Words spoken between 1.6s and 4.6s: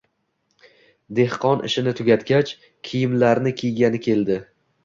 ishini tugatgach, kiyimlarini kiygani keldi